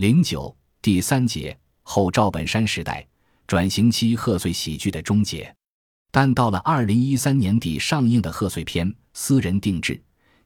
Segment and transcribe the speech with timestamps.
[0.00, 3.06] 零九第三节后赵本山时代
[3.46, 5.54] 转型期贺岁喜剧的终结，
[6.10, 9.94] 但到了二零一三年底上映的贺岁片《私人定制》，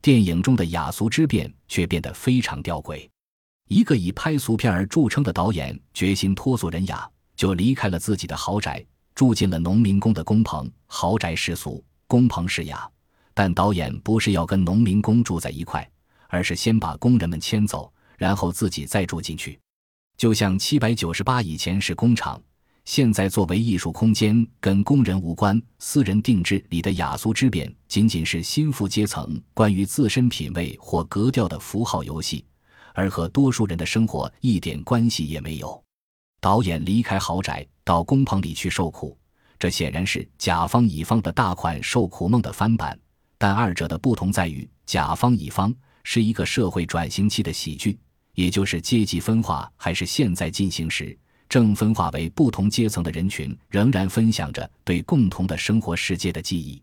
[0.02, 3.08] 电影中的雅俗之变却变得非常吊诡。
[3.68, 8.84] 一个以拍俗片而著称的导演，决心脱俗人雅，就离开了自己的豪宅，
[9.14, 10.68] 住进了农民工的工棚。
[10.86, 12.90] 豪宅是俗，工棚是雅，
[13.32, 15.88] 但导演不是要跟农民工住在一块，
[16.26, 17.93] 而是先把工人们迁走。
[18.16, 19.58] 然后自己再住进去，
[20.16, 22.40] 就像七百九十八以前是工厂，
[22.84, 25.60] 现在作为艺术空间，跟工人无关。
[25.78, 32.44] 私人定制里的雅俗之变，仅仅是心腹阶层关于自身品味或格调的符号游戏，
[32.94, 35.82] 而和多数人的生活一点关系也没有。
[36.40, 39.16] 导演离开豪宅到工棚里去受苦，
[39.58, 42.98] 这显然是甲方乙方的大款受苦梦的翻版，
[43.38, 47.98] 但二者的不同在于，甲方乙方是一个社会转型期的喜剧。
[48.34, 51.16] 也就是阶级分化还是现在进行时，
[51.48, 56.82] 正分化为不同阶层的人群仍然分享着对共同的生活世界的记忆，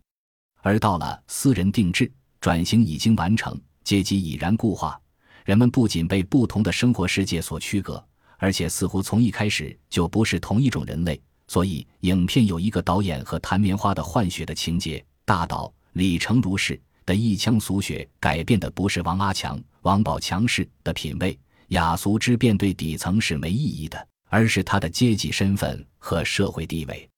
[0.62, 4.98] 而到了私人定制转型已经完成，阶级已然固化，
[5.44, 8.02] 人们不仅被不同的生活世界所区隔，
[8.38, 11.22] 而且似乎从一开始就不是同一种人类。
[11.50, 16.80] 所以，影片有一个导演和弹棉花的换血的情节，大导李成儒是
[17.12, 19.62] 的一腔俗血改变的不是王阿强。
[19.82, 21.38] 王宝强式的品味，
[21.70, 27.10] 雅俗之变对底层是没意义的，而是他的阶级身份和社会地位。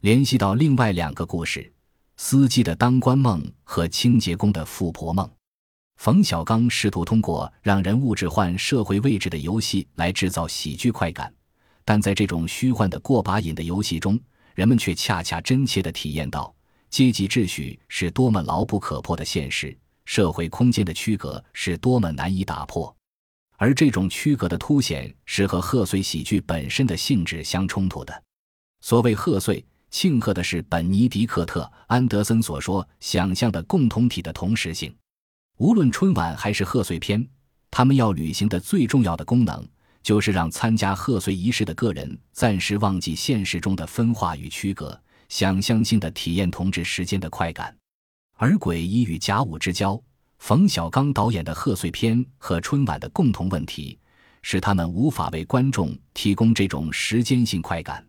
[0.00, 1.72] 联系到另外两个故事：
[2.16, 5.30] 司机的当官梦和清洁工的富婆梦。
[5.98, 11.32] 冯小刚试图通过让人物置换社会位置的游戏来制造喜剧快感，
[11.84, 14.18] 但在这种虚幻的过把瘾的游戏中，
[14.56, 16.52] 人们却恰恰真切地体验到
[16.90, 19.76] 阶级秩序是多么牢不可破的现实。
[20.04, 22.96] 社会空间的区隔是多么难以打破，
[23.56, 28.22] 而这种区隔的凸显是和贺岁喜剧本身的性质相冲突的。
[28.80, 34.94] 所谓贺岁，庆贺的是本尼迪克特·安德森所说想象的共同体的同时性。
[35.58, 37.28] 无论春晚还是贺岁片，
[37.68, 39.66] 他们要履行的最重要的功能，
[40.04, 47.76] 就是让参加贺岁仪式的个人暂时忘记现实中的分化与区隔，想象性的体验同治时间的快感。
[48.36, 50.00] 而鬼医与甲午之交，
[50.38, 53.98] 冯小刚导演的贺岁片和春晚的共同问题，
[54.42, 58.06] 是他们无法为观众提供这种时间性快感。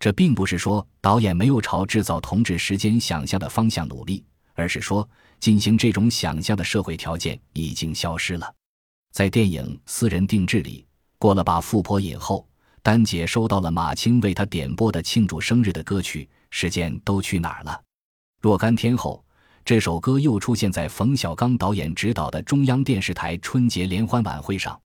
[0.00, 5.08] 这并不是说导演没有朝制造同治时间想象的方向努力，而是说
[5.40, 8.54] 进行这种想象的社会条件已经消失了。
[9.12, 10.86] 在电影《私人定制》里，
[11.18, 12.48] 过了把富婆瘾后，
[12.82, 17.72] 丹姐收到了马青为她点播的庆祝生日的歌曲《时间都去哪儿了》。
[18.40, 19.24] 若干天后。
[19.64, 24.80] 这首歌又出现在冯小刚导演执导的中央电视台春节联欢晚会上。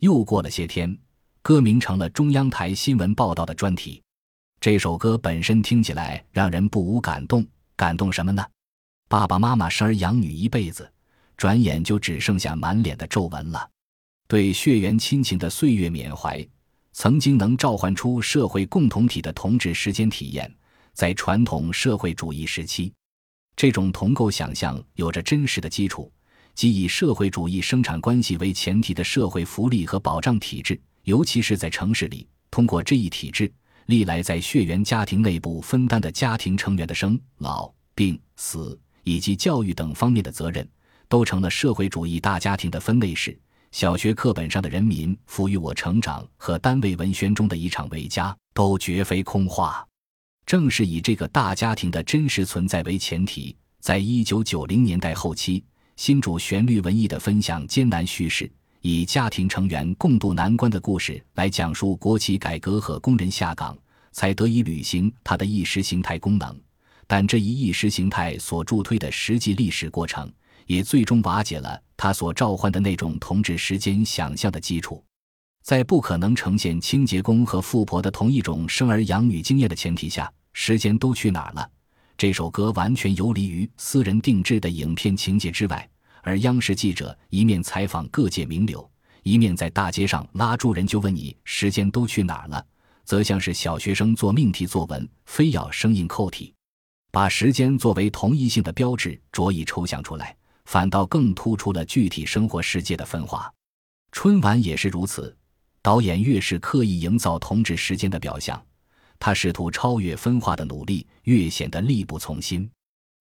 [0.00, 0.94] 又过了些天，
[1.40, 4.02] 歌名成了中央台新闻报道的专题。
[4.60, 7.42] 这首歌本身听起来让人不无感动，
[7.74, 8.44] 感动什么呢？
[9.08, 10.92] 爸爸妈妈生儿养女一辈子，
[11.34, 13.66] 转眼就只剩下满脸的皱纹了。
[14.26, 16.46] 对血缘亲情的岁月缅怀，
[16.92, 20.54] 曾经能召唤出社会共同体的同志时间体验，
[20.98, 22.92] 在传统社会主义时期。
[23.54, 26.10] 这种同构想象有着真实的基础，
[26.56, 33.48] 即以社会主义生产关系为前提的社会福利和保障体制，尤其是在城市里，通过这一体制，
[33.86, 40.68] 历来在血缘家庭内部分担的家庭成员的生老病死以及教育等方面的责任，
[41.08, 43.38] 都成了社会主义大家庭的分类式。
[43.70, 49.87] 小学课本上的人民赋予我成长和单位文宣中的一场伟家，都绝非空话。
[50.48, 55.62] 正是以这个大家庭的真实存在为前提，在一九九零年代后期，
[55.96, 58.50] 新主旋律文艺的分享艰难叙事，
[58.80, 63.76] 以家庭成员共度难关的故事来讲述国企改革和工人下岗，
[64.12, 66.58] 才得以履行它的意识形态功能。
[67.06, 70.32] 但这一意识形态所助推的实际历史过程，
[70.64, 75.04] 也最终瓦解了它所召唤的那种同治时间想象的基础。
[75.68, 80.32] 在不可能呈现清洁工和富婆的同一种生儿养女经验的前提下。
[80.54, 81.70] 时间都去哪儿了？
[82.16, 85.86] 这首歌完全游离于私人定制的影片情节之外，
[86.22, 88.90] 而央视记者一面采访各界名流，
[89.24, 92.64] 一面在大街上拉住人就问你时间都去哪儿了，
[93.04, 96.54] 则像是小学生做命题作文，非要生硬扣题，
[97.12, 103.52] 把时间作为同一性的标志着意抽象出来，反倒更突出了具体生活世界的分化。
[104.10, 105.36] 春晚也是如此，
[105.88, 108.62] 导演越是刻意营造同治时间的表象。
[109.18, 112.70] 他试图超越分化的努力越显得力不从心。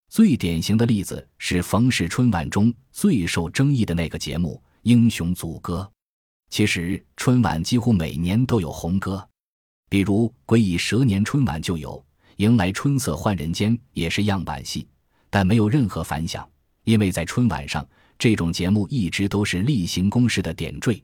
[0.09, 5.89] 最典型的例子是冯氏春晚中最受争议的那个节目《英雄组歌》。
[6.49, 9.25] 其实春晚几乎每年都有红歌，
[9.87, 11.97] 比如《鬼蚁蛇年》春晚就有，
[12.35, 14.85] 《迎来春色换人间》也是样板戏，
[15.29, 16.45] 但没有任何反响，
[16.83, 17.87] 因为在春晚上，
[18.19, 21.01] 这种节目一直都是例行公事的点缀。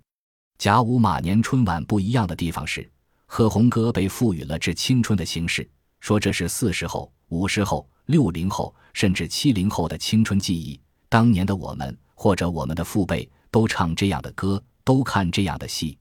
[0.63, 2.89] 甲午马年春晚不一样的地方是，
[3.25, 5.69] 贺红歌被赋予了致青春的形式，
[6.00, 10.80] 说这是四十后、五十后、六零后甚至七零后的青春记忆。
[11.10, 14.63] 当年的我们或者我们的父辈都唱这样的歌。
[14.86, 15.98] 都看这样的戏，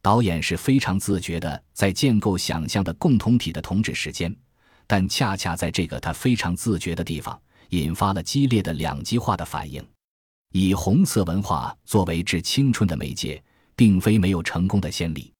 [0.00, 4.34] 导演是非常自觉的在建构想象的共同体的同志时间，
[4.86, 7.38] 但恰恰在这个他非常自觉的地方，
[7.70, 9.86] 引发了激烈的两极化的反应。
[10.52, 13.42] 以红色文化作为致青春的媒介，
[13.78, 15.32] 并非没有成功的先例。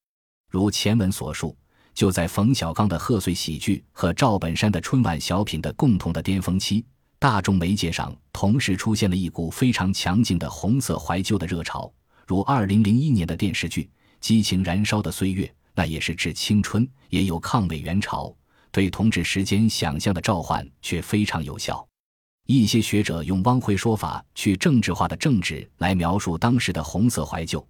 [0.49, 1.57] 如前文所述，
[1.93, 6.85] 就在冯小刚的贺岁喜剧和赵本山的春晚小品的共同的巅峰期，
[7.19, 11.93] 大众媒介上同时出现了一股非常强劲的红色怀旧的热潮。
[12.29, 13.83] 如二零零一年的电视剧
[14.21, 15.45] 《激情燃烧的岁月》，
[15.75, 18.33] 那也是致青春，也有抗美援朝，
[18.71, 21.85] 对同治时间想象的召唤却非常有效。
[22.47, 27.67] 一些学者用汪晖说法去政治化的政治来描述当时的红色怀旧，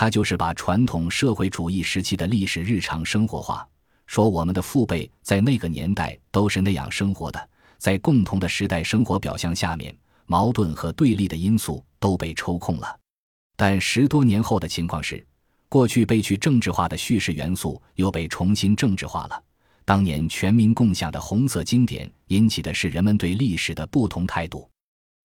[0.00, 3.66] 他就是把传统社会主义时期的历史日常生活化，
[4.06, 7.48] 说我们的父辈在那个年代都是那样生活的，
[7.78, 9.92] 在共同的时代生活表象下面，
[10.26, 12.96] 矛盾和对立的因素都被抽空了。
[13.56, 15.26] 但十多年后的情况是，
[15.68, 19.42] 过去被去政治化的叙事元素又被重新政治化了。
[19.84, 24.70] 当年全民共享的红色经典，引起的是人们对历史的不同态度。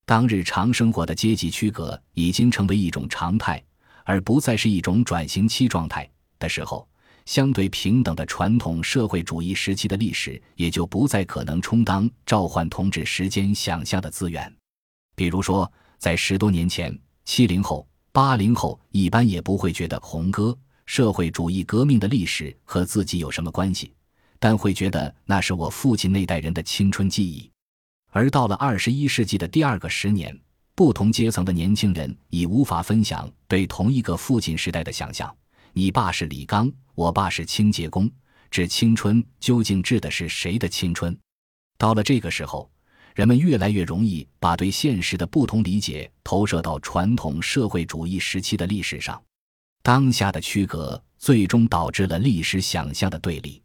[0.03, 3.63] 当日常生活的阶级区隔已经成为一种常态，
[4.03, 6.09] 而不再是一种转型期状态
[6.39, 6.88] 的时候，
[7.25, 14.53] 相对平等的传统社会主义时期的历史也就不再可能充当召唤同志时间想象的资源。
[15.15, 17.88] 比如说，在十多年前，七零后。
[18.15, 23.91] 八零后一般也不会觉得红歌社会主义革命的历史和自己有什么关系，
[24.38, 27.49] 但会觉得那是我父亲那代人的青春记忆。
[28.11, 30.39] 而到了二十一世纪的第二个十年，
[30.75, 35.33] 不同阶层的年轻人已无法分享对同一个父亲时代的想象。
[35.71, 38.09] 你爸是李刚，我爸是清洁工，
[38.49, 41.17] 这青春究竟指的是谁的青春？
[41.77, 42.69] 到了这个时候。
[43.15, 49.21] 人们越来越容易把对现实的不同理解投射到传统社会主义时期的历史上，
[49.83, 53.61] 当下的区隔最终导致了历史想象的对立。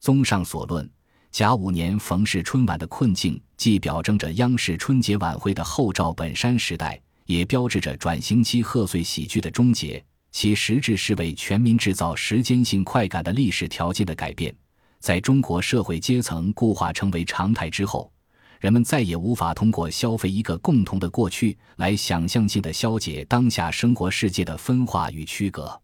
[0.00, 0.86] 综上所论，
[1.32, 10.04] 甲午年冯氏春晚的困境，既表征着央视春节晚会的后赵本山时代，也标志着转型期贺岁喜剧的终结。
[10.30, 14.54] 其实质是为全民制造时间性快感的历史条件的改变，
[14.98, 18.12] 在中国社会阶层固化成为常态之后。
[18.60, 25.80] 人们再也无法通过消费一个共同的过去来想象性的消解当下生活世界的分化与区隔。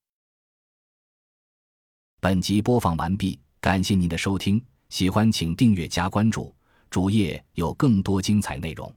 [2.21, 6.55] 本集播放完毕，感谢您的收听，喜欢请订阅加关注，
[6.89, 8.93] 主页有更多精彩内容。